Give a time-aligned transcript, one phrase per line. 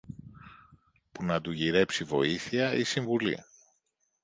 [1.11, 3.37] που να του γυρέψει βοήθεια ή συμβουλή.